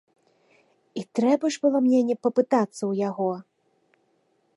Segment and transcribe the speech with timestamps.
[1.01, 3.29] І трэба ж было мне не папытацца ў яго?